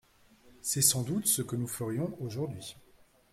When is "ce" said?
1.27-1.43